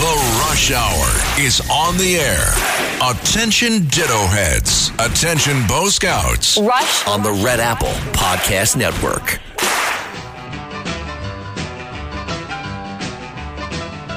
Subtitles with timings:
[0.00, 2.46] The Rush Hour is on the air.
[3.06, 4.92] Attention Ditto Heads.
[4.98, 6.56] Attention Bo Scouts.
[6.56, 9.38] Rush on the Red Apple Podcast Network.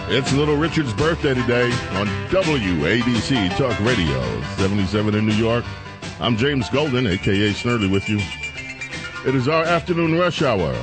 [0.09, 1.65] It's Little Richard's birthday today
[1.97, 5.65] on WABC Talk Radio, 77 in New York.
[6.21, 8.19] I'm James Golden, aka Snerdley, with you.
[9.27, 10.73] It is our afternoon rush hour.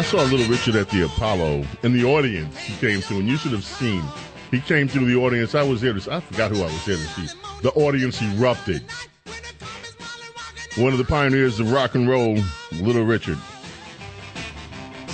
[0.00, 2.56] I saw Little Richard at the Apollo in the audience.
[2.56, 4.02] He came to, and you should have seen.
[4.50, 5.54] He came through the audience.
[5.54, 6.10] I was there to.
[6.10, 7.38] I forgot who I was there to see.
[7.60, 8.82] The audience erupted.
[10.78, 12.38] One of the pioneers of rock and roll,
[12.72, 13.36] Little Richard.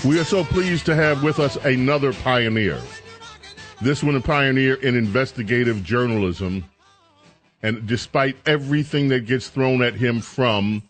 [0.04, 2.80] We are so pleased to have with us another pioneer.
[3.82, 6.64] This one a pioneer in investigative journalism.
[7.60, 10.84] And despite everything that gets thrown at him from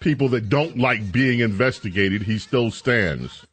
[0.00, 3.46] people that don't like being investigated, he still stands.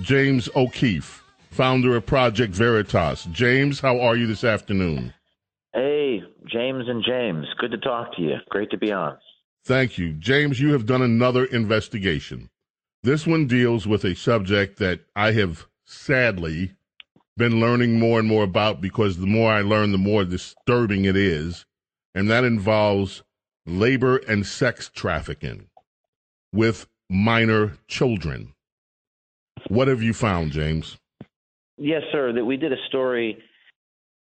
[0.00, 3.26] James O'Keefe, founder of Project Veritas.
[3.32, 5.14] James, how are you this afternoon?
[5.72, 7.46] Hey, James and James.
[7.58, 8.36] Good to talk to you.
[8.50, 9.16] Great to be on.
[9.64, 10.12] Thank you.
[10.12, 12.50] James, you have done another investigation.
[13.02, 16.72] This one deals with a subject that I have sadly
[17.36, 21.16] been learning more and more about because the more I learn, the more disturbing it
[21.16, 21.66] is.
[22.14, 23.22] And that involves
[23.66, 25.68] labor and sex trafficking
[26.52, 28.52] with minor children.
[29.68, 30.96] What have you found, James?
[31.78, 32.32] Yes, sir.
[32.32, 33.38] That we did a story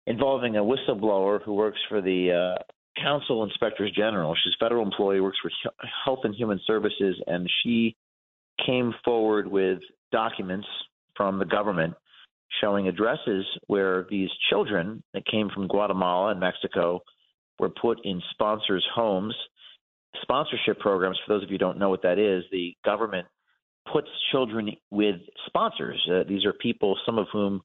[0.08, 2.64] involving a whistleblower who works for the uh,
[3.02, 4.36] Council Inspectors General.
[4.36, 5.52] She's a federal employee, works for
[6.06, 7.96] Health and Human Services, and she
[8.66, 9.80] came forward with
[10.12, 10.68] documents
[11.16, 11.94] from the government
[12.62, 17.02] showing addresses where these children that came from Guatemala and Mexico
[17.60, 19.36] were put in sponsors' homes
[20.22, 23.28] sponsorship programs, for those of you who don't know what that is, the government
[23.92, 25.16] puts children with
[25.48, 26.00] sponsors.
[26.12, 27.62] Uh, these are people, some of whom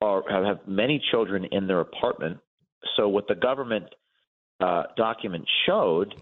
[0.00, 2.38] are, have many children in their apartment.
[2.96, 3.86] So, what the government
[4.60, 6.14] uh, document showed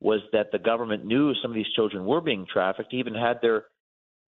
[0.00, 3.64] was that the government knew some of these children were being trafficked, even had their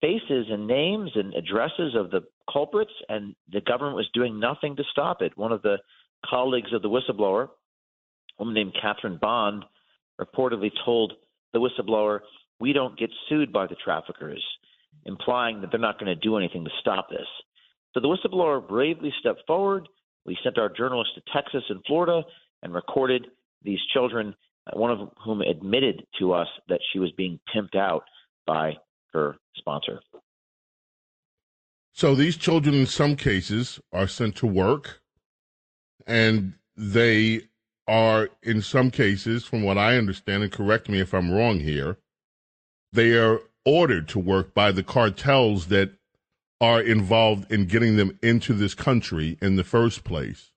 [0.01, 2.21] faces and names and addresses of the
[2.51, 5.37] culprits, and the government was doing nothing to stop it.
[5.37, 5.77] One of the
[6.25, 7.49] colleagues of the whistleblower, a
[8.39, 9.65] woman named Catherine Bond,
[10.19, 11.13] reportedly told
[11.53, 12.19] the whistleblower,
[12.59, 14.43] We don't get sued by the traffickers,
[15.05, 17.27] implying that they're not going to do anything to stop this.
[17.93, 19.87] So the whistleblower bravely stepped forward.
[20.25, 22.23] We sent our journalists to Texas and Florida
[22.61, 23.27] and recorded
[23.63, 24.35] these children,
[24.67, 28.03] uh, one of whom admitted to us that she was being pimped out
[28.45, 28.73] by
[29.13, 30.01] her sponsor.
[31.93, 35.01] So these children, in some cases, are sent to work
[36.07, 37.41] and they
[37.89, 41.97] are, in some cases, from what I understand, and correct me if I'm wrong here,
[42.93, 45.91] they are ordered to work by the cartels that
[46.61, 50.51] are involved in getting them into this country in the first place.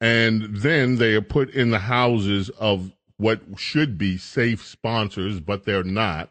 [0.00, 5.64] And then they are put in the houses of what should be safe sponsors, but
[5.64, 6.30] they're not.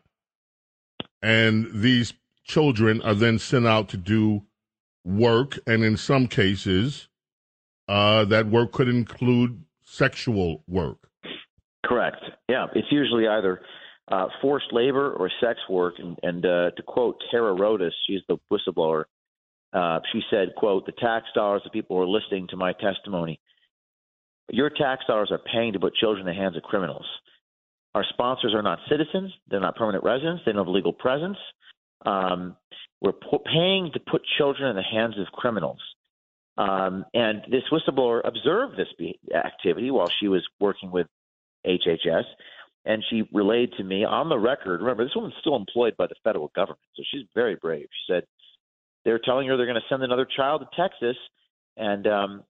[1.21, 2.13] And these
[2.43, 4.43] children are then sent out to do
[5.03, 7.07] work, and in some cases,
[7.87, 10.97] uh, that work could include sexual work.
[11.85, 12.23] Correct.
[12.47, 13.61] Yeah, it's usually either
[14.09, 15.95] uh, forced labor or sex work.
[15.97, 19.05] And, and uh, to quote Tara Rodas, she's the whistleblower.
[19.73, 23.39] Uh, she said, "quote The tax dollars of people who are listening to my testimony.
[24.49, 27.05] Your tax dollars are paying to put children in the hands of criminals.
[27.95, 30.43] Our sponsors are not citizens; they're not permanent residents.
[30.45, 31.37] They don't have legal presence.
[32.05, 32.57] Um,
[33.01, 35.79] we're paying to put children in the hands of criminals."
[36.57, 41.07] Um, and this whistleblower observed this be- activity while she was working with
[41.65, 42.23] HHS,
[42.85, 44.81] and she relayed to me on the record.
[44.81, 47.87] Remember, this woman's still employed by the federal government, so she's very brave.
[47.91, 48.23] She said
[49.05, 51.17] they're telling her they're going to send another child to Texas,
[51.77, 52.43] and um,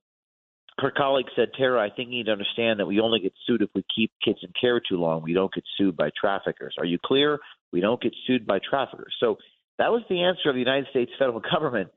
[0.79, 3.61] her colleague said, Tara, I think you need to understand that we only get sued
[3.61, 5.21] if we keep kids in care too long.
[5.21, 6.75] We don't get sued by traffickers.
[6.79, 7.39] Are you clear?
[7.71, 9.13] We don't get sued by traffickers.
[9.19, 9.37] So
[9.77, 11.89] that was the answer of the United States federal government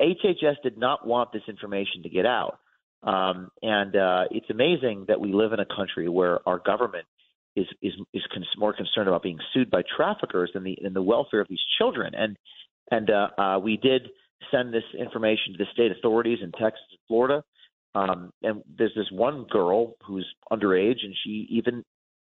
[0.00, 2.58] HHS did not want this information to get out.
[3.02, 7.06] Um, and uh, it's amazing that we live in a country where our government
[7.56, 8.22] is is is
[8.56, 12.14] more concerned about being sued by traffickers than the than the welfare of these children.
[12.14, 12.36] And
[12.90, 14.08] and uh, uh, we did
[14.50, 17.42] send this information to the state authorities in Texas and Florida.
[17.94, 21.84] Um, and there's this one girl who's underage, and she even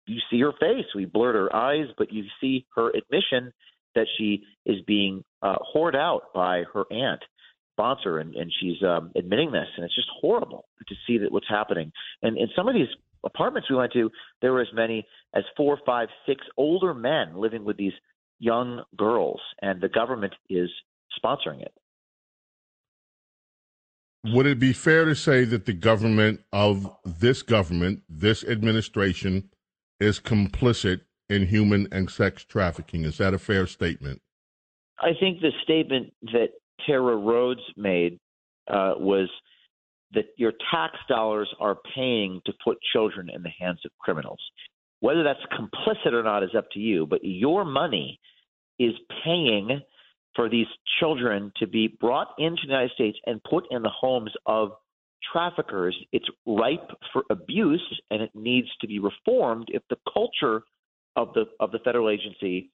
[0.07, 0.87] you see her face.
[0.95, 3.53] We blurred her eyes, but you see her admission
[3.95, 7.23] that she is being uh, whored out by her aunt
[7.77, 11.49] sponsor, and, and she's um, admitting this, and it's just horrible to see that what's
[11.49, 11.93] happening.
[12.23, 12.89] And in some of these
[13.25, 17.65] apartments we went to, there were as many as four, five, six older men living
[17.65, 17.93] with these
[18.39, 20.71] young girls, and the government is
[21.23, 21.73] sponsoring it.
[24.25, 29.51] Would it be fair to say that the government of this government, this administration,
[30.01, 33.05] is complicit in human and sex trafficking?
[33.05, 34.23] Is that a fair statement?
[34.99, 36.49] I think the statement that
[36.85, 38.19] Tara Rodas made
[38.69, 39.29] uh, was
[40.13, 44.41] that your tax dollars are paying to put children in the hands of criminals.
[45.01, 48.19] Whether that's complicit or not is up to you, but your money
[48.79, 48.93] is
[49.25, 49.81] paying
[50.35, 50.67] for these
[51.01, 54.71] children to be brought into the United States and put in the homes of
[55.33, 55.97] traffickers.
[56.13, 60.63] It's ripe for abuse and it needs to be reformed if the culture
[61.17, 62.71] of the of the federal agency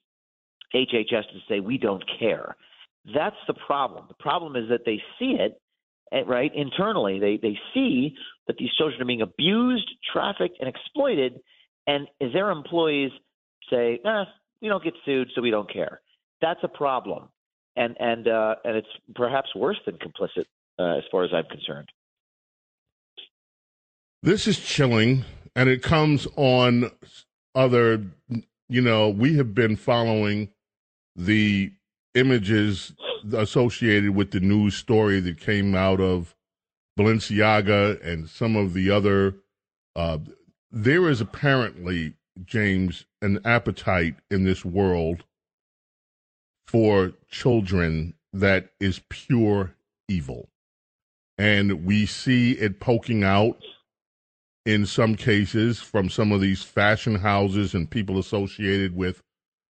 [0.74, 2.56] HHS to say we don't care.
[3.04, 4.04] That's the problem.
[4.08, 5.60] The problem is that they see it
[6.12, 7.18] eh, right internally.
[7.18, 8.14] They they see
[8.46, 11.40] that these children are being abused, trafficked, and exploited,
[11.86, 13.10] and their employees
[13.70, 14.26] say, "Ah,
[14.60, 16.00] we don't get sued, so we don't care."
[16.40, 17.28] That's a problem,
[17.76, 20.44] and and uh, and it's perhaps worse than complicit
[20.78, 21.88] uh, as far as I'm concerned.
[24.22, 25.24] This is chilling,
[25.56, 26.90] and it comes on
[27.56, 28.04] other.
[28.68, 30.50] You know, we have been following
[31.16, 31.72] the
[32.14, 32.92] images
[33.32, 36.34] associated with the news story that came out of
[36.98, 39.36] Balenciaga and some of the other.
[39.96, 40.18] Uh,
[40.70, 42.14] there is apparently,
[42.44, 45.24] James, an appetite in this world
[46.66, 49.74] for children that is pure
[50.08, 50.48] evil.
[51.38, 53.62] And we see it poking out
[54.64, 59.22] in some cases from some of these fashion houses and people associated with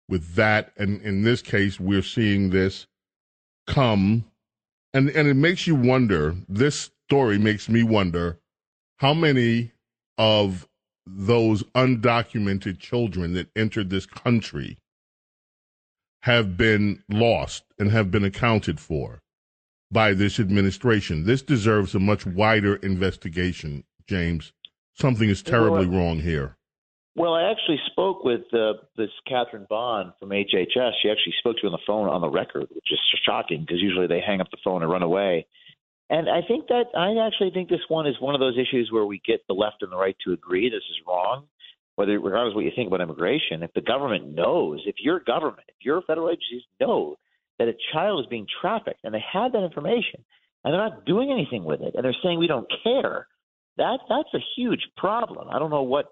[0.09, 0.71] with that.
[0.77, 2.87] And in this case, we're seeing this
[3.67, 4.25] come,
[4.93, 6.35] and and it makes you wonder.
[6.47, 8.39] This story makes me wonder
[8.97, 9.71] how many
[10.17, 10.67] of
[11.05, 14.77] those undocumented children that entered this country
[16.23, 19.21] have been lost and have been accounted for
[19.91, 21.25] by this administration.
[21.25, 24.53] This deserves a much wider investigation, James.
[24.93, 26.57] Something is terribly wrong here.
[27.15, 30.91] Well, I actually spoke with uh, this Catherine Bond from HHS.
[31.01, 33.81] She actually spoke to me on the phone on the record, which is shocking because
[33.81, 35.45] usually they hang up the phone and run away.
[36.09, 39.05] And I think that I actually think this one is one of those issues where
[39.05, 41.45] we get the left and the right to agree this is wrong,
[41.95, 43.63] whether regardless of what you think about immigration.
[43.63, 47.17] If the government knows, if your government, if your federal agencies know
[47.59, 50.23] that a child is being trafficked and they have that information
[50.63, 53.27] and they're not doing anything with it and they're saying we don't care,
[53.77, 55.47] that that's a huge problem.
[55.49, 56.07] I don't know what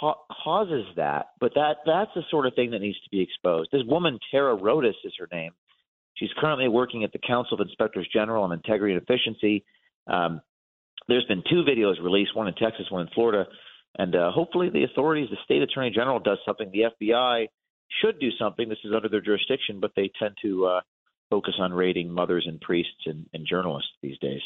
[0.00, 1.30] ca- causes that.
[1.40, 3.70] But that that's the sort of thing that needs to be exposed.
[3.72, 5.52] This woman, Tara Rodas, is her name.
[6.14, 9.64] She's currently working at the Council of Inspectors General on Integrity and Efficiency.
[10.06, 10.40] Um,
[11.08, 13.46] there's been two videos released, one in Texas, one in Florida,
[13.98, 16.70] and uh, hopefully the authorities, the state attorney general, does something.
[16.70, 17.46] The FBI
[18.00, 18.68] should do something.
[18.68, 20.80] This is under their jurisdiction, but they tend to uh,
[21.30, 24.42] focus on raiding mothers and priests and, and journalists these days.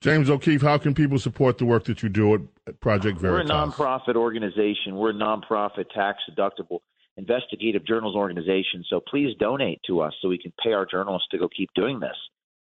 [0.00, 3.50] James O'Keefe, how can people support the work that you do at Project Veritas?
[3.50, 4.96] We're a nonprofit organization.
[4.96, 6.78] We're a nonprofit, tax deductible,
[7.18, 8.82] investigative journals organization.
[8.88, 12.00] So please donate to us so we can pay our journalists to go keep doing
[12.00, 12.16] this.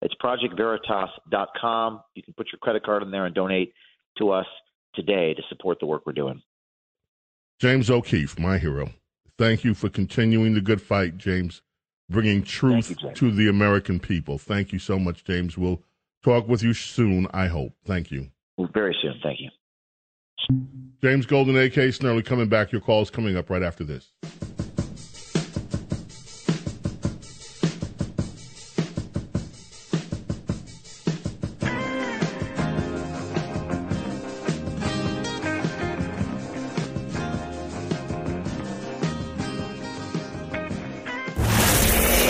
[0.03, 2.01] It's projectveritas.com.
[2.13, 3.73] You can put your credit card in there and donate
[4.19, 4.45] to us
[4.93, 6.39] today to support the work we're doing.
[7.59, 8.91] James O'Keefe, my hero.
[9.39, 11.63] Thank you for continuing the good fight, James,
[12.09, 14.37] bringing truth you, to the American people.
[14.37, 15.57] Thank you so much, James.
[15.57, 15.81] We'll
[16.23, 17.73] talk with you soon, I hope.
[17.85, 18.29] Thank you.
[18.73, 19.19] Very soon.
[19.21, 19.49] Thank you.
[21.01, 22.71] James Golden, AK Snerdley, coming back.
[22.71, 24.11] Your call is coming up right after this.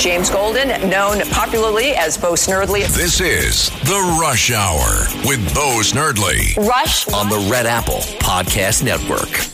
[0.03, 2.93] James Golden, known popularly as Bo Snerdley.
[2.93, 6.57] This is The Rush Hour with Bo Snerdley.
[6.57, 9.52] Rush on the Red Apple Podcast Network.